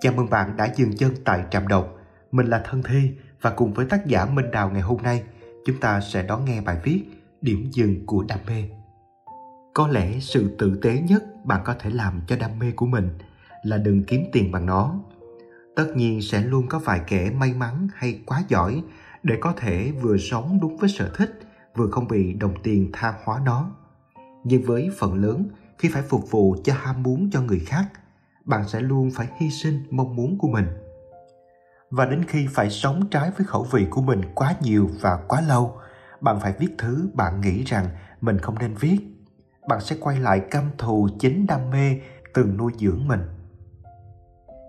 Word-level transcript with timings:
Chào 0.00 0.12
mừng 0.12 0.30
bạn 0.30 0.56
đã 0.56 0.72
dừng 0.76 0.96
chân 0.96 1.14
tại 1.24 1.44
Trạm 1.50 1.68
Đọc. 1.68 1.96
Mình 2.32 2.46
là 2.46 2.62
Thân 2.64 2.82
Thi 2.82 3.12
và 3.40 3.50
cùng 3.50 3.72
với 3.72 3.86
tác 3.86 4.06
giả 4.06 4.24
Minh 4.24 4.50
Đào 4.50 4.70
ngày 4.70 4.82
hôm 4.82 5.02
nay, 5.02 5.22
chúng 5.66 5.80
ta 5.80 6.00
sẽ 6.00 6.22
đón 6.22 6.44
nghe 6.44 6.60
bài 6.60 6.76
viết 6.84 7.04
Điểm 7.40 7.68
dừng 7.72 8.06
của 8.06 8.24
đam 8.28 8.38
mê. 8.46 8.64
Có 9.74 9.88
lẽ 9.88 10.18
sự 10.20 10.56
tử 10.58 10.78
tế 10.82 11.00
nhất 11.08 11.24
bạn 11.44 11.60
có 11.64 11.74
thể 11.78 11.90
làm 11.90 12.20
cho 12.26 12.36
đam 12.36 12.58
mê 12.58 12.72
của 12.76 12.86
mình 12.86 13.08
là 13.62 13.76
đừng 13.76 14.04
kiếm 14.04 14.24
tiền 14.32 14.52
bằng 14.52 14.66
nó. 14.66 14.94
Tất 15.76 15.86
nhiên 15.94 16.22
sẽ 16.22 16.42
luôn 16.42 16.66
có 16.68 16.78
vài 16.78 17.00
kẻ 17.06 17.30
may 17.30 17.52
mắn 17.54 17.88
hay 17.94 18.20
quá 18.26 18.42
giỏi 18.48 18.82
để 19.22 19.38
có 19.40 19.52
thể 19.56 19.92
vừa 20.00 20.16
sống 20.16 20.58
đúng 20.62 20.76
với 20.76 20.88
sở 20.88 21.10
thích, 21.14 21.40
vừa 21.74 21.90
không 21.90 22.08
bị 22.08 22.32
đồng 22.32 22.54
tiền 22.62 22.90
tha 22.92 23.14
hóa 23.24 23.40
nó. 23.44 23.70
Nhưng 24.44 24.62
với 24.62 24.90
phần 24.98 25.14
lớn, 25.14 25.44
khi 25.78 25.88
phải 25.88 26.02
phục 26.02 26.30
vụ 26.30 26.56
cho 26.64 26.74
ham 26.74 27.02
muốn 27.02 27.30
cho 27.32 27.42
người 27.42 27.60
khác– 27.66 27.84
bạn 28.44 28.68
sẽ 28.68 28.80
luôn 28.80 29.10
phải 29.14 29.28
hy 29.38 29.50
sinh 29.50 29.82
mong 29.90 30.16
muốn 30.16 30.38
của 30.38 30.48
mình. 30.48 30.66
Và 31.90 32.06
đến 32.06 32.24
khi 32.28 32.46
phải 32.50 32.70
sống 32.70 33.08
trái 33.10 33.30
với 33.36 33.46
khẩu 33.46 33.66
vị 33.72 33.86
của 33.90 34.02
mình 34.02 34.20
quá 34.34 34.54
nhiều 34.60 34.90
và 35.00 35.18
quá 35.28 35.40
lâu, 35.40 35.76
bạn 36.20 36.40
phải 36.40 36.54
viết 36.58 36.68
thứ 36.78 37.08
bạn 37.14 37.40
nghĩ 37.40 37.64
rằng 37.64 37.86
mình 38.20 38.38
không 38.38 38.58
nên 38.58 38.74
viết. 38.74 38.98
Bạn 39.68 39.80
sẽ 39.80 39.96
quay 40.00 40.20
lại 40.20 40.40
căm 40.50 40.70
thù, 40.78 41.08
chính 41.18 41.46
đam 41.46 41.70
mê, 41.70 41.96
từng 42.34 42.56
nuôi 42.56 42.72
dưỡng 42.78 43.08
mình. 43.08 43.20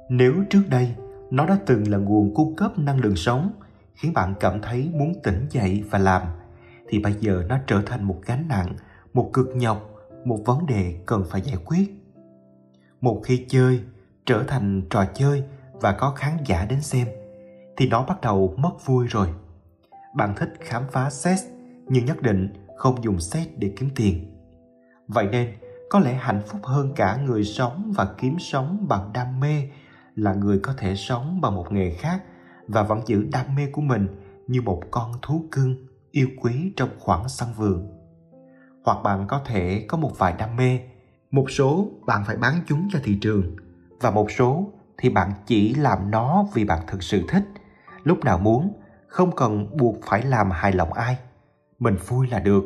Nếu 0.10 0.34
trước 0.50 0.64
đây, 0.70 0.96
nó 1.32 1.46
đã 1.46 1.58
từng 1.66 1.88
là 1.88 1.98
nguồn 1.98 2.36
cung 2.36 2.56
cấp 2.56 2.80
năng 2.80 3.00
lượng 3.00 3.16
sống, 3.16 3.52
khiến 3.96 4.14
bạn 4.14 4.34
cảm 4.40 4.62
thấy 4.62 4.90
muốn 4.94 5.14
tỉnh 5.24 5.48
dậy 5.50 5.84
và 5.90 6.00
làm, 6.00 6.22
thì 6.88 7.00
bây 7.00 7.14
giờ 7.14 7.44
nó 7.50 7.58
trở 7.68 7.82
thành 7.86 8.04
một 8.04 8.22
gánh 8.26 8.48
nặng, 8.48 8.76
một 9.14 9.30
cực 9.34 9.48
nhọc, 9.56 9.90
một 10.26 10.40
vấn 10.46 10.66
đề 10.66 10.96
cần 11.06 11.24
phải 11.30 11.42
giải 11.42 11.58
quyết 11.66 12.01
một 13.02 13.22
khi 13.24 13.46
chơi, 13.50 13.82
trở 14.26 14.44
thành 14.48 14.82
trò 14.90 15.06
chơi 15.14 15.44
và 15.74 15.92
có 15.92 16.12
khán 16.12 16.38
giả 16.46 16.66
đến 16.66 16.82
xem, 16.82 17.08
thì 17.78 17.88
nó 17.88 18.06
bắt 18.06 18.22
đầu 18.22 18.54
mất 18.58 18.86
vui 18.86 19.08
rồi. 19.08 19.28
Bạn 20.16 20.34
thích 20.38 20.54
khám 20.60 20.84
phá 20.92 21.10
sex 21.10 21.44
nhưng 21.88 22.06
nhất 22.06 22.22
định 22.22 22.54
không 22.78 23.04
dùng 23.04 23.20
sex 23.20 23.48
để 23.58 23.74
kiếm 23.78 23.90
tiền. 23.96 24.38
Vậy 25.08 25.28
nên, 25.32 25.50
có 25.90 26.00
lẽ 26.00 26.14
hạnh 26.14 26.42
phúc 26.48 26.62
hơn 26.64 26.94
cả 26.96 27.16
người 27.16 27.44
sống 27.44 27.94
và 27.96 28.08
kiếm 28.18 28.36
sống 28.40 28.86
bằng 28.90 29.14
đam 29.14 29.40
mê 29.40 29.70
là 30.16 30.34
người 30.34 30.60
có 30.60 30.74
thể 30.78 30.96
sống 30.96 31.42
bằng 31.42 31.56
một 31.56 31.72
nghề 31.72 31.92
khác 31.92 32.24
và 32.68 32.84
vẫn 32.84 33.02
giữ 33.06 33.24
đam 33.32 33.56
mê 33.56 33.68
của 33.72 33.82
mình 33.82 34.08
như 34.48 34.62
một 34.62 34.82
con 34.92 35.12
thú 35.22 35.46
cưng 35.52 35.76
yêu 36.12 36.28
quý 36.42 36.74
trong 36.76 36.90
khoảng 37.00 37.30
sân 37.30 37.50
vườn. 37.58 37.88
Hoặc 38.84 39.04
bạn 39.04 39.26
có 39.28 39.42
thể 39.46 39.86
có 39.88 39.98
một 39.98 40.12
vài 40.18 40.34
đam 40.38 40.56
mê 40.56 40.80
một 41.32 41.52
số 41.52 41.88
bạn 42.06 42.24
phải 42.28 42.38
bán 42.38 42.62
chúng 42.68 42.88
cho 42.92 43.00
thị 43.04 43.18
trường. 43.22 43.56
Và 44.02 44.12
một 44.12 44.32
số 44.32 44.74
thì 44.98 45.10
bạn 45.10 45.32
chỉ 45.46 45.74
làm 45.74 46.12
nó 46.12 46.46
vì 46.54 46.66
bạn 46.66 46.80
thực 46.88 47.04
sự 47.04 47.24
thích. 47.28 47.44
Lúc 48.04 48.24
nào 48.24 48.38
muốn, 48.38 48.74
không 49.08 49.36
cần 49.36 49.78
buộc 49.78 49.96
phải 50.06 50.24
làm 50.24 50.52
hài 50.52 50.72
lòng 50.72 50.94
ai. 50.94 51.18
Mình 51.80 51.96
vui 52.08 52.28
là 52.28 52.40
được. 52.40 52.64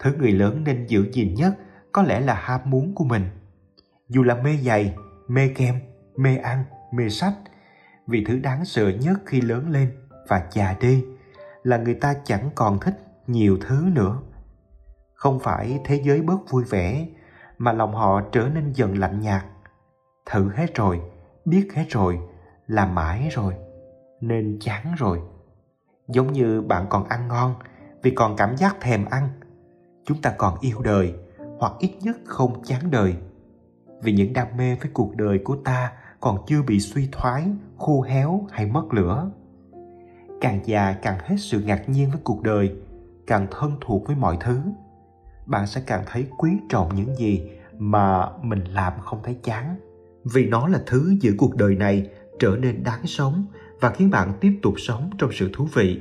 Thứ 0.00 0.14
người 0.18 0.32
lớn 0.32 0.64
nên 0.64 0.86
giữ 0.86 1.10
gìn 1.12 1.34
nhất 1.34 1.58
có 1.92 2.02
lẽ 2.02 2.20
là 2.20 2.34
ham 2.34 2.60
muốn 2.64 2.94
của 2.94 3.04
mình. 3.04 3.28
Dù 4.08 4.22
là 4.22 4.34
mê 4.34 4.56
giày, 4.56 4.96
mê 5.28 5.48
kem, 5.48 5.74
mê 6.16 6.36
ăn, 6.36 6.64
mê 6.92 7.08
sách, 7.08 7.34
vì 8.06 8.24
thứ 8.24 8.38
đáng 8.38 8.64
sợ 8.64 8.88
nhất 8.88 9.20
khi 9.26 9.40
lớn 9.40 9.70
lên 9.70 9.92
và 10.28 10.48
già 10.52 10.76
đi 10.80 11.04
là 11.62 11.76
người 11.76 11.94
ta 11.94 12.14
chẳng 12.24 12.50
còn 12.54 12.80
thích 12.80 12.94
nhiều 13.26 13.58
thứ 13.60 13.84
nữa. 13.92 14.18
Không 15.14 15.40
phải 15.40 15.80
thế 15.84 16.00
giới 16.04 16.22
bớt 16.22 16.50
vui 16.50 16.64
vẻ 16.64 17.06
mà 17.58 17.72
lòng 17.72 17.94
họ 17.94 18.20
trở 18.32 18.48
nên 18.54 18.72
dần 18.72 18.98
lạnh 18.98 19.20
nhạt. 19.20 19.44
Thử 20.26 20.50
hết 20.54 20.74
rồi, 20.74 21.00
biết 21.44 21.68
hết 21.74 21.84
rồi 21.88 22.20
làm 22.66 22.94
mãi 22.94 23.28
rồi, 23.32 23.54
nên 24.20 24.58
chán 24.60 24.94
rồi. 24.96 25.20
Giống 26.08 26.32
như 26.32 26.62
bạn 26.62 26.86
còn 26.88 27.04
ăn 27.08 27.28
ngon, 27.28 27.54
vì 28.02 28.10
còn 28.10 28.36
cảm 28.36 28.56
giác 28.56 28.76
thèm 28.80 29.04
ăn. 29.04 29.28
Chúng 30.04 30.22
ta 30.22 30.34
còn 30.38 30.58
yêu 30.60 30.82
đời, 30.82 31.14
hoặc 31.58 31.72
ít 31.78 31.96
nhất 32.00 32.16
không 32.24 32.62
chán 32.64 32.90
đời. 32.90 33.16
Vì 34.02 34.12
những 34.12 34.32
đam 34.32 34.46
mê 34.56 34.76
với 34.80 34.90
cuộc 34.94 35.16
đời 35.16 35.38
của 35.44 35.56
ta 35.64 35.92
còn 36.20 36.38
chưa 36.46 36.62
bị 36.62 36.80
suy 36.80 37.08
thoái, 37.12 37.44
khô 37.78 38.02
héo 38.02 38.46
hay 38.50 38.66
mất 38.66 38.84
lửa. 38.94 39.30
Càng 40.40 40.60
già 40.64 40.94
càng 41.02 41.18
hết 41.22 41.36
sự 41.38 41.60
ngạc 41.60 41.88
nhiên 41.88 42.10
với 42.10 42.20
cuộc 42.24 42.42
đời, 42.42 42.76
càng 43.26 43.46
thân 43.50 43.76
thuộc 43.80 44.06
với 44.06 44.16
mọi 44.16 44.36
thứ 44.40 44.60
bạn 45.46 45.66
sẽ 45.66 45.82
càng 45.86 46.04
thấy 46.06 46.26
quý 46.38 46.50
trọng 46.68 46.94
những 46.94 47.16
gì 47.16 47.42
mà 47.78 48.28
mình 48.42 48.64
làm 48.64 48.92
không 49.00 49.20
thấy 49.24 49.36
chán. 49.42 49.76
Vì 50.24 50.46
nó 50.46 50.68
là 50.68 50.80
thứ 50.86 51.16
giữ 51.20 51.34
cuộc 51.38 51.56
đời 51.56 51.74
này 51.74 52.10
trở 52.38 52.56
nên 52.60 52.82
đáng 52.84 53.06
sống 53.06 53.46
và 53.80 53.90
khiến 53.90 54.10
bạn 54.10 54.32
tiếp 54.40 54.58
tục 54.62 54.74
sống 54.76 55.10
trong 55.18 55.32
sự 55.32 55.50
thú 55.52 55.68
vị. 55.74 56.00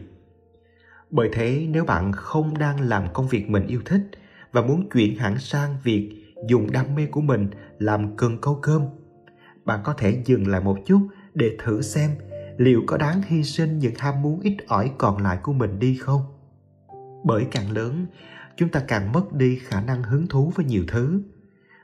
Bởi 1.10 1.30
thế, 1.34 1.68
nếu 1.70 1.86
bạn 1.86 2.12
không 2.12 2.58
đang 2.58 2.82
làm 2.82 3.14
công 3.14 3.28
việc 3.28 3.50
mình 3.50 3.68
yêu 3.68 3.82
thích 3.86 4.10
và 4.52 4.62
muốn 4.62 4.90
chuyển 4.90 5.16
hẳn 5.16 5.40
sang 5.40 5.78
việc 5.84 6.24
dùng 6.48 6.72
đam 6.72 6.96
mê 6.96 7.06
của 7.06 7.22
mình 7.22 7.50
làm 7.80 8.16
cần 8.18 8.38
câu 8.42 8.60
cơm, 8.62 8.82
bạn 9.66 9.80
có 9.84 9.94
thể 9.94 10.22
dừng 10.26 10.48
lại 10.48 10.62
một 10.62 10.78
chút 10.86 11.08
để 11.34 11.58
thử 11.64 11.82
xem 11.82 12.12
liệu 12.58 12.84
có 12.88 12.98
đáng 12.98 13.22
hy 13.28 13.44
sinh 13.44 13.80
những 13.80 13.96
ham 13.98 14.22
muốn 14.22 14.40
ít 14.40 14.58
ỏi 14.68 14.92
còn 14.98 15.24
lại 15.24 15.38
của 15.44 15.54
mình 15.54 15.80
đi 15.80 15.98
không? 15.98 16.22
Bởi 17.24 17.46
càng 17.52 17.72
lớn 17.72 18.06
chúng 18.58 18.70
ta 18.70 18.84
càng 18.88 19.12
mất 19.12 19.34
đi 19.34 19.60
khả 19.64 19.82
năng 19.82 20.04
hứng 20.04 20.28
thú 20.28 20.52
với 20.56 20.66
nhiều 20.66 20.84
thứ. 20.88 21.22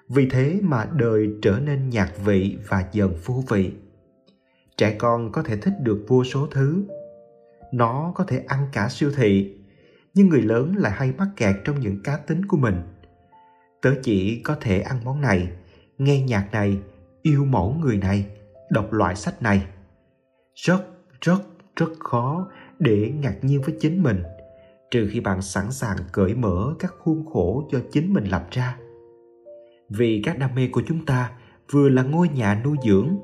Vì 0.09 0.29
thế 0.29 0.59
mà 0.63 0.85
đời 0.93 1.29
trở 1.41 1.59
nên 1.63 1.89
nhạt 1.89 2.09
vị 2.25 2.57
và 2.67 2.85
dần 2.91 3.13
vô 3.25 3.43
vị. 3.49 3.71
Trẻ 4.77 4.95
con 4.99 5.31
có 5.31 5.43
thể 5.43 5.57
thích 5.57 5.73
được 5.81 6.05
vô 6.07 6.23
số 6.23 6.47
thứ. 6.51 6.83
Nó 7.71 8.11
có 8.15 8.23
thể 8.23 8.43
ăn 8.47 8.67
cả 8.73 8.89
siêu 8.89 9.11
thị, 9.15 9.57
nhưng 10.13 10.29
người 10.29 10.41
lớn 10.41 10.73
lại 10.77 10.91
hay 10.91 11.13
mắc 11.17 11.27
kẹt 11.35 11.55
trong 11.65 11.79
những 11.79 12.03
cá 12.03 12.17
tính 12.17 12.45
của 12.45 12.57
mình. 12.57 12.75
Tớ 13.81 13.93
chỉ 14.03 14.41
có 14.43 14.57
thể 14.61 14.81
ăn 14.81 14.99
món 15.03 15.21
này, 15.21 15.51
nghe 15.97 16.21
nhạc 16.21 16.47
này, 16.51 16.79
yêu 17.21 17.45
mẫu 17.45 17.73
người 17.73 17.97
này, 17.97 18.25
đọc 18.69 18.93
loại 18.93 19.15
sách 19.15 19.41
này. 19.41 19.65
Rất 20.55 20.81
rất 21.21 21.39
rất 21.75 21.99
khó 21.99 22.47
để 22.79 23.13
ngạc 23.19 23.35
nhiên 23.41 23.61
với 23.61 23.77
chính 23.79 24.03
mình 24.03 24.23
trừ 24.91 25.09
khi 25.11 25.19
bạn 25.19 25.41
sẵn 25.41 25.71
sàng 25.71 25.97
cởi 26.11 26.35
mở 26.35 26.73
các 26.79 26.93
khuôn 26.99 27.25
khổ 27.25 27.63
do 27.71 27.79
chính 27.91 28.13
mình 28.13 28.25
lập 28.25 28.47
ra 28.51 28.77
vì 29.89 30.21
các 30.25 30.37
đam 30.37 30.55
mê 30.55 30.69
của 30.71 30.81
chúng 30.87 31.05
ta 31.05 31.31
vừa 31.71 31.89
là 31.89 32.03
ngôi 32.03 32.29
nhà 32.29 32.61
nuôi 32.63 32.77
dưỡng 32.85 33.17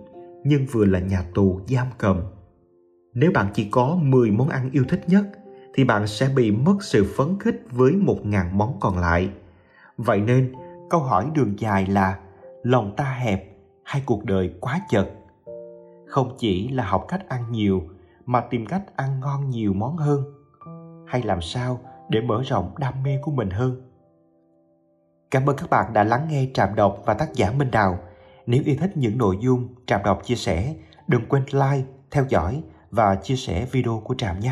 nhưng 0.44 0.66
vừa 0.66 0.86
là 0.86 1.00
nhà 1.00 1.24
tù 1.34 1.62
giam 1.68 1.88
cầm 1.98 2.22
nếu 3.16 3.32
bạn 3.32 3.48
chỉ 3.54 3.68
có 3.72 3.98
10 4.02 4.32
món 4.32 4.50
ăn 4.50 4.70
yêu 4.72 4.84
thích 4.90 5.02
nhất 5.08 5.26
thì 5.74 5.84
bạn 5.84 6.08
sẽ 6.08 6.30
bị 6.36 6.52
mất 6.52 6.84
sự 6.84 7.14
phấn 7.18 7.40
khích 7.40 7.62
với 7.72 7.92
một 7.92 8.26
ngàn 8.26 8.58
món 8.58 8.80
còn 8.80 8.98
lại. 8.98 9.30
Vậy 9.98 10.22
nên, 10.22 10.54
câu 10.90 11.00
hỏi 11.00 11.32
đường 11.34 11.60
dài 11.60 11.86
là 11.86 12.20
lòng 12.64 12.94
ta 12.98 13.04
hẹp 13.04 13.58
hay 13.84 14.04
cuộc 14.06 14.26
đời 14.26 14.54
quá 14.60 14.80
chật? 14.90 15.10
Không 16.08 16.36
chỉ 16.38 16.68
là 16.68 16.86
học 16.86 17.06
cách 17.08 17.30
ăn 17.30 17.52
nhiều 17.52 17.82
mà 18.26 18.42
tìm 18.50 18.66
cách 18.66 18.84
ăn 18.96 19.20
ngon 19.20 19.50
nhiều 19.50 19.74
món 19.74 19.98
hơn 19.98 20.24
hay 21.08 21.22
làm 21.22 21.42
sao 21.42 21.80
để 22.10 22.22
mở 22.22 22.42
rộng 22.46 22.76
đam 22.78 23.04
mê 23.04 23.20
của 23.22 23.32
mình 23.32 23.50
hơn 23.50 23.82
cảm 25.32 25.50
ơn 25.50 25.56
các 25.58 25.70
bạn 25.70 25.94
đã 25.94 26.04
lắng 26.04 26.28
nghe 26.30 26.48
trạm 26.54 26.76
đọc 26.76 26.98
và 27.06 27.14
tác 27.14 27.34
giả 27.34 27.52
minh 27.52 27.72
đào 27.72 28.00
nếu 28.46 28.62
yêu 28.66 28.76
thích 28.80 28.98
những 28.98 29.18
nội 29.18 29.38
dung 29.42 29.68
trạm 29.86 30.04
đọc 30.04 30.22
chia 30.24 30.36
sẻ, 30.36 30.74
đừng 31.08 31.26
quên 31.26 31.44
like, 31.52 31.86
theo 32.12 32.26
dõi 32.30 32.64
và 32.92 33.16
chia 33.16 33.36
sẻ 33.36 33.66
video 33.72 34.02
của 34.06 34.16
trạm 34.16 34.40
nhé. 34.40 34.52